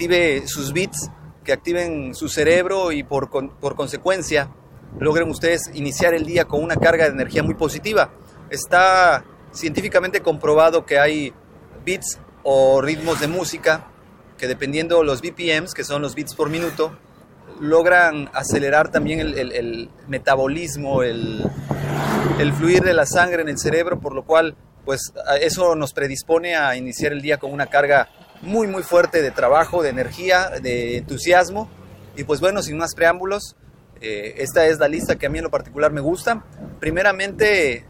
active 0.00 0.46
sus 0.46 0.72
bits, 0.74 1.10
que 1.42 1.52
activen 1.54 2.14
su 2.14 2.28
cerebro 2.28 2.92
y 2.92 3.02
por, 3.02 3.30
por 3.30 3.74
consecuencia 3.76 4.50
logren 4.98 5.30
ustedes 5.30 5.70
iniciar 5.72 6.12
el 6.12 6.26
día 6.26 6.44
con 6.44 6.62
una 6.62 6.76
carga 6.76 7.04
de 7.04 7.12
energía 7.12 7.42
muy 7.42 7.54
positiva. 7.54 8.10
Está 8.50 9.24
científicamente 9.52 10.20
comprobado 10.20 10.84
que 10.84 10.98
hay 10.98 11.32
beats 11.84 12.18
o 12.42 12.82
ritmos 12.82 13.20
de 13.20 13.28
música 13.28 13.86
que 14.36 14.48
dependiendo 14.48 15.02
los 15.02 15.22
BPMs, 15.22 15.72
que 15.72 15.84
son 15.84 16.02
los 16.02 16.14
beats 16.14 16.34
por 16.34 16.50
minuto, 16.50 16.92
logran 17.58 18.28
acelerar 18.34 18.90
también 18.90 19.20
el, 19.20 19.34
el- 19.52 19.90
metabolismo, 20.08 21.02
el, 21.02 21.42
el 22.38 22.52
fluir 22.52 22.82
de 22.82 22.92
la 22.94 23.06
sangre 23.06 23.42
en 23.42 23.48
el 23.48 23.58
cerebro, 23.58 23.98
por 24.00 24.14
lo 24.14 24.24
cual 24.24 24.56
pues 24.84 25.12
eso 25.40 25.74
nos 25.76 25.92
predispone 25.92 26.56
a 26.56 26.74
iniciar 26.76 27.12
el 27.12 27.22
día 27.22 27.38
con 27.38 27.52
una 27.52 27.66
carga 27.66 28.08
muy 28.42 28.66
muy 28.66 28.82
fuerte 28.82 29.22
de 29.22 29.30
trabajo, 29.30 29.82
de 29.82 29.90
energía, 29.90 30.50
de 30.62 30.98
entusiasmo. 30.98 31.68
Y 32.16 32.24
pues 32.24 32.40
bueno, 32.40 32.62
sin 32.62 32.76
más 32.76 32.94
preámbulos, 32.94 33.56
eh, 34.00 34.34
esta 34.38 34.66
es 34.66 34.78
la 34.78 34.88
lista 34.88 35.16
que 35.16 35.26
a 35.26 35.30
mí 35.30 35.38
en 35.38 35.44
lo 35.44 35.50
particular 35.50 35.92
me 35.92 36.00
gusta. 36.00 36.44
Primeramente, 36.80 37.86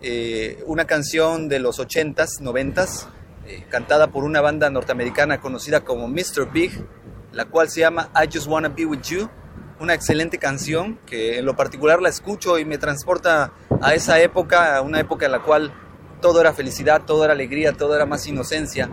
eh, 0.00 0.62
una 0.66 0.86
canción 0.86 1.48
de 1.48 1.58
los 1.58 1.78
80s, 1.78 2.40
90s, 2.40 3.08
eh, 3.46 3.64
cantada 3.68 4.08
por 4.08 4.24
una 4.24 4.40
banda 4.40 4.70
norteamericana 4.70 5.40
conocida 5.40 5.80
como 5.80 6.08
Mr. 6.08 6.50
Big, 6.52 6.72
la 7.32 7.46
cual 7.46 7.68
se 7.68 7.80
llama 7.80 8.10
I 8.14 8.28
Just 8.32 8.46
Wanna 8.46 8.68
Be 8.68 8.86
With 8.86 9.02
You. 9.02 9.28
Una 9.80 9.94
excelente 9.94 10.38
canción 10.38 10.98
que 11.06 11.38
en 11.38 11.46
lo 11.46 11.56
particular 11.56 12.00
la 12.02 12.10
escucho 12.10 12.58
y 12.58 12.64
me 12.64 12.78
transporta 12.78 13.52
a 13.80 13.94
esa 13.94 14.20
época, 14.20 14.76
a 14.76 14.82
una 14.82 15.00
época 15.00 15.26
en 15.26 15.32
la 15.32 15.42
cual 15.42 15.72
todo 16.20 16.40
era 16.40 16.52
felicidad, 16.52 17.02
todo 17.06 17.24
era 17.24 17.32
alegría, 17.32 17.72
todo 17.72 17.94
era 17.94 18.06
más 18.06 18.26
inocencia. 18.26 18.88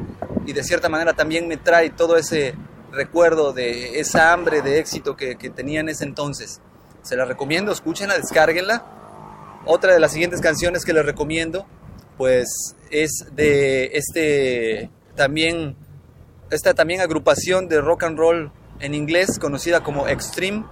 Y 0.45 0.53
de 0.53 0.63
cierta 0.63 0.89
manera 0.89 1.13
también 1.13 1.47
me 1.47 1.57
trae 1.57 1.89
todo 1.89 2.17
ese 2.17 2.55
recuerdo 2.91 3.53
de 3.53 3.99
esa 3.99 4.33
hambre 4.33 4.61
de 4.61 4.79
éxito 4.79 5.15
que, 5.15 5.37
que 5.37 5.49
tenía 5.49 5.81
en 5.81 5.89
ese 5.89 6.03
entonces. 6.03 6.61
Se 7.03 7.15
la 7.15 7.25
recomiendo, 7.25 7.71
escúchenla, 7.71 8.17
descárguenla. 8.17 8.85
Otra 9.65 9.93
de 9.93 9.99
las 9.99 10.13
siguientes 10.13 10.41
canciones 10.41 10.85
que 10.85 10.93
les 10.93 11.05
recomiendo, 11.05 11.65
pues 12.17 12.75
es 12.89 13.25
de 13.33 13.91
este 13.93 14.89
también, 15.15 15.75
esta 16.51 16.73
también 16.73 17.01
agrupación 17.01 17.67
de 17.67 17.81
rock 17.81 18.03
and 18.03 18.17
roll 18.17 18.51
en 18.79 18.93
inglés 18.93 19.39
conocida 19.39 19.83
como 19.83 20.07
Extreme. 20.07 20.65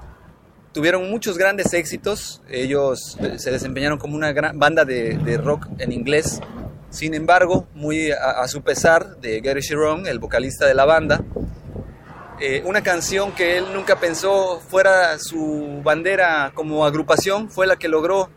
Tuvieron 0.75 1.09
muchos 1.09 1.37
grandes 1.37 1.73
éxitos, 1.73 2.41
ellos 2.49 3.17
eh, 3.21 3.39
se 3.39 3.49
desempeñaron 3.49 3.97
como 3.97 4.13
una 4.17 4.33
gran 4.33 4.59
banda 4.59 4.83
de, 4.83 5.17
de 5.17 5.37
rock 5.37 5.67
en 5.79 5.93
inglés. 5.93 6.41
Sin 6.89 7.13
embargo, 7.13 7.65
muy 7.73 8.11
a, 8.11 8.41
a 8.41 8.47
su 8.49 8.61
pesar 8.61 9.15
de 9.21 9.39
Gary 9.39 9.61
Sharon, 9.61 10.05
el 10.05 10.19
vocalista 10.19 10.65
de 10.65 10.73
la 10.73 10.83
banda, 10.83 11.23
eh, 12.41 12.61
una 12.65 12.83
canción 12.83 13.31
que 13.31 13.57
él 13.57 13.67
nunca 13.73 14.01
pensó 14.01 14.59
fuera 14.59 15.17
su 15.17 15.79
bandera 15.81 16.51
como 16.53 16.85
agrupación 16.85 17.49
fue 17.49 17.67
la 17.67 17.77
que 17.77 17.87
logró 17.87 18.29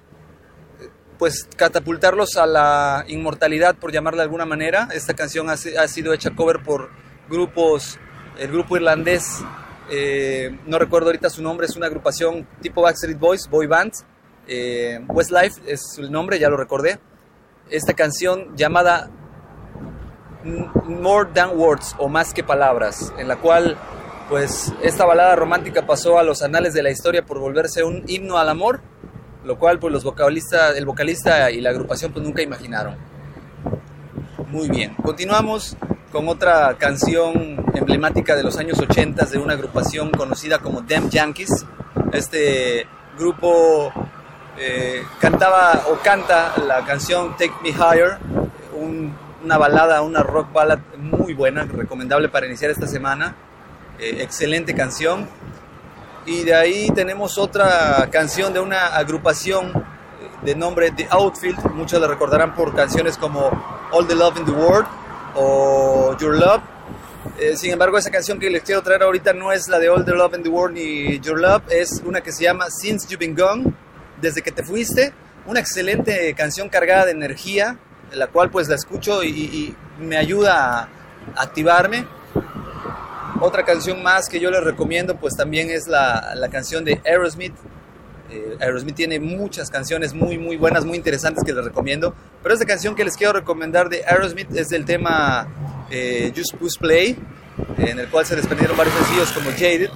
pues 1.18 1.48
catapultarlos 1.56 2.36
a 2.36 2.46
la 2.46 3.04
inmortalidad, 3.08 3.74
por 3.74 3.90
llamarla 3.90 4.18
de 4.18 4.26
alguna 4.26 4.46
manera. 4.46 4.86
Esta 4.94 5.14
canción 5.14 5.50
ha, 5.50 5.54
ha 5.54 5.88
sido 5.88 6.12
hecha 6.12 6.30
cover 6.36 6.62
por 6.62 6.90
grupos, 7.28 7.98
el 8.38 8.52
grupo 8.52 8.76
irlandés, 8.76 9.42
eh, 9.90 10.58
no 10.66 10.78
recuerdo 10.78 11.08
ahorita 11.08 11.30
su 11.30 11.42
nombre, 11.42 11.66
es 11.66 11.76
una 11.76 11.86
agrupación 11.86 12.46
tipo 12.60 12.82
Backstreet 12.82 13.18
Boys, 13.18 13.48
boy 13.48 13.66
band. 13.66 13.92
eh, 14.46 15.00
Westlife 15.08 15.60
es 15.66 15.98
el 15.98 16.10
nombre, 16.10 16.38
ya 16.38 16.48
lo 16.48 16.56
recordé. 16.56 16.98
Esta 17.70 17.92
canción 17.92 18.56
llamada 18.56 19.10
More 20.42 21.30
Than 21.34 21.58
Words 21.58 21.96
o 21.98 22.08
Más 22.08 22.32
que 22.32 22.42
Palabras, 22.42 23.12
en 23.18 23.28
la 23.28 23.36
cual 23.36 23.76
pues 24.28 24.72
esta 24.82 25.04
balada 25.04 25.36
romántica 25.36 25.86
pasó 25.86 26.18
a 26.18 26.22
los 26.22 26.42
anales 26.42 26.74
de 26.74 26.82
la 26.82 26.90
historia 26.90 27.24
por 27.24 27.38
volverse 27.38 27.82
un 27.82 28.04
himno 28.06 28.38
al 28.38 28.48
amor, 28.48 28.80
lo 29.44 29.58
cual 29.58 29.78
pues 29.78 29.92
los 29.92 30.04
vocalistas, 30.04 30.76
el 30.76 30.84
vocalista 30.86 31.50
y 31.50 31.60
la 31.60 31.70
agrupación 31.70 32.12
pues 32.12 32.24
nunca 32.24 32.42
imaginaron. 32.42 32.96
Muy 34.48 34.68
bien, 34.68 34.94
continuamos 35.02 35.76
con 36.12 36.28
otra 36.28 36.74
canción 36.78 37.64
emblemática 37.74 38.34
de 38.34 38.42
los 38.42 38.56
años 38.58 38.78
80 38.78 39.26
de 39.26 39.38
una 39.38 39.54
agrupación 39.54 40.10
conocida 40.10 40.58
como 40.58 40.84
Them 40.84 41.10
Yankees. 41.10 41.64
Este 42.12 42.86
grupo 43.18 43.92
eh, 44.58 45.02
cantaba 45.20 45.82
o 45.90 45.96
canta 46.02 46.54
la 46.66 46.84
canción 46.84 47.32
Take 47.32 47.52
Me 47.62 47.70
Higher, 47.70 48.18
un- 48.74 49.14
una 49.44 49.56
balada, 49.58 50.02
una 50.02 50.22
rock 50.22 50.52
ballad 50.52 50.78
muy 50.96 51.32
buena, 51.34 51.64
recomendable 51.64 52.28
para 52.28 52.46
iniciar 52.46 52.70
esta 52.70 52.86
semana. 52.86 53.36
Eh, 53.98 54.18
excelente 54.22 54.74
canción. 54.74 55.28
Y 56.26 56.42
de 56.44 56.54
ahí 56.54 56.90
tenemos 56.94 57.38
otra 57.38 58.08
canción 58.10 58.52
de 58.52 58.60
una 58.60 58.86
agrupación 58.96 59.72
de 60.42 60.54
nombre 60.54 60.90
The 60.90 61.06
Outfield. 61.10 61.70
Muchos 61.72 62.00
la 62.00 62.06
recordarán 62.08 62.54
por 62.54 62.74
canciones 62.74 63.16
como 63.16 63.50
All 63.92 64.06
the 64.06 64.14
Love 64.14 64.38
in 64.38 64.44
the 64.44 64.50
World 64.52 64.86
o 65.40 66.16
Your 66.18 66.36
Love. 66.36 66.62
Eh, 67.38 67.56
sin 67.56 67.70
embargo, 67.72 67.96
esa 67.98 68.10
canción 68.10 68.38
que 68.38 68.50
les 68.50 68.62
quiero 68.62 68.82
traer 68.82 69.02
ahorita 69.02 69.32
no 69.32 69.52
es 69.52 69.68
la 69.68 69.78
de 69.78 69.88
All 69.88 70.04
the 70.04 70.12
Love 70.12 70.34
in 70.36 70.42
the 70.42 70.48
World 70.48 70.74
ni 70.76 71.20
Your 71.20 71.40
Love, 71.40 71.62
es 71.70 72.02
una 72.04 72.20
que 72.20 72.32
se 72.32 72.44
llama 72.44 72.66
Since 72.70 73.06
You've 73.08 73.24
Been 73.26 73.36
Gone, 73.36 73.72
desde 74.20 74.42
que 74.42 74.50
te 74.50 74.62
fuiste. 74.64 75.12
Una 75.46 75.60
excelente 75.60 76.34
canción 76.34 76.68
cargada 76.68 77.04
de 77.06 77.12
energía, 77.12 77.78
la 78.12 78.26
cual 78.26 78.50
pues 78.50 78.68
la 78.68 78.74
escucho 78.74 79.22
y, 79.22 79.28
y- 79.30 79.76
me 80.00 80.16
ayuda 80.16 80.82
a 81.36 81.42
activarme. 81.42 82.06
Otra 83.40 83.64
canción 83.64 84.02
más 84.02 84.28
que 84.28 84.40
yo 84.40 84.50
les 84.50 84.62
recomiendo 84.62 85.16
pues 85.16 85.36
también 85.36 85.70
es 85.70 85.86
la, 85.88 86.34
la 86.34 86.48
canción 86.48 86.84
de 86.84 87.00
Aerosmith. 87.04 87.54
Eh, 88.30 88.56
Aerosmith 88.60 88.94
tiene 88.94 89.20
muchas 89.20 89.70
canciones 89.70 90.12
muy 90.12 90.36
muy 90.38 90.56
buenas, 90.56 90.84
muy 90.84 90.96
interesantes 90.96 91.44
que 91.44 91.52
les 91.52 91.64
recomiendo. 91.64 92.14
Pero 92.42 92.54
esta 92.54 92.66
canción 92.66 92.94
que 92.94 93.04
les 93.04 93.16
quiero 93.16 93.32
recomendar 93.32 93.88
de 93.88 94.04
Aerosmith 94.04 94.54
es 94.54 94.68
del 94.68 94.84
tema 94.84 95.48
eh, 95.90 96.32
Just 96.36 96.56
Push 96.56 96.78
Play, 96.78 97.16
en 97.78 97.98
el 97.98 98.08
cual 98.08 98.26
se 98.26 98.36
desprendieron 98.36 98.76
varios 98.76 98.94
sencillos 98.96 99.32
como 99.32 99.50
Jaded, 99.50 99.90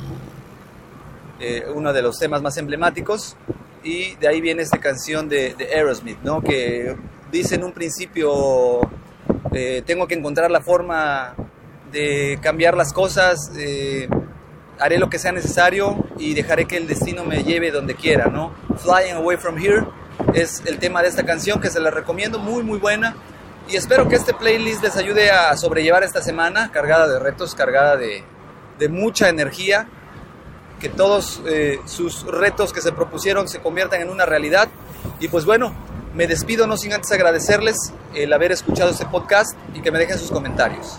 eh, 1.40 1.64
uno 1.74 1.92
de 1.92 2.02
los 2.02 2.18
temas 2.18 2.42
más 2.42 2.56
emblemáticos. 2.56 3.36
Y 3.84 4.14
de 4.16 4.28
ahí 4.28 4.40
viene 4.40 4.62
esta 4.62 4.78
canción 4.78 5.28
de, 5.28 5.54
de 5.54 5.74
Aerosmith, 5.74 6.18
¿no? 6.22 6.40
que 6.40 6.96
dice 7.32 7.56
en 7.56 7.64
un 7.64 7.72
principio, 7.72 8.80
eh, 9.52 9.82
tengo 9.84 10.06
que 10.06 10.14
encontrar 10.14 10.50
la 10.50 10.60
forma 10.60 11.34
de 11.90 12.38
cambiar 12.42 12.76
las 12.76 12.92
cosas, 12.92 13.50
eh, 13.56 14.08
haré 14.78 14.98
lo 14.98 15.08
que 15.10 15.18
sea 15.18 15.32
necesario 15.32 16.04
y 16.18 16.34
dejaré 16.34 16.66
que 16.66 16.76
el 16.76 16.86
destino 16.86 17.24
me 17.24 17.42
lleve 17.44 17.70
donde 17.70 17.94
quiera, 17.94 18.26
¿no? 18.26 18.52
Flying 18.78 19.14
Away 19.16 19.36
From 19.36 19.58
Here 19.58 19.86
es 20.34 20.62
el 20.66 20.78
tema 20.78 21.02
de 21.02 21.08
esta 21.08 21.24
canción 21.24 21.60
que 21.60 21.70
se 21.70 21.80
la 21.80 21.90
recomiendo, 21.90 22.38
muy 22.38 22.62
muy 22.62 22.78
buena 22.78 23.16
y 23.68 23.76
espero 23.76 24.08
que 24.08 24.16
este 24.16 24.34
playlist 24.34 24.82
les 24.82 24.96
ayude 24.96 25.30
a 25.30 25.56
sobrellevar 25.56 26.02
esta 26.02 26.20
semana 26.20 26.70
cargada 26.72 27.06
de 27.06 27.18
retos, 27.18 27.54
cargada 27.54 27.96
de, 27.96 28.24
mucha 28.90 29.28
energía, 29.28 29.86
que 30.80 30.88
todos 30.88 31.40
eh, 31.46 31.78
sus 31.84 32.26
retos 32.26 32.72
que 32.72 32.80
se 32.80 32.90
propusieron 32.90 33.46
se 33.46 33.60
conviertan 33.60 34.00
en 34.00 34.10
una 34.10 34.26
realidad 34.26 34.68
y 35.20 35.28
pues 35.28 35.44
bueno, 35.44 35.72
me 36.14 36.26
despido 36.26 36.66
no 36.66 36.76
sin 36.76 36.92
antes 36.92 37.12
agradecerles 37.12 37.76
el 38.12 38.32
haber 38.32 38.50
escuchado 38.50 38.90
este 38.90 39.06
podcast 39.06 39.56
y 39.72 39.80
que 39.82 39.92
me 39.92 40.00
dejen 40.00 40.18
sus 40.18 40.32
comentarios. 40.32 40.98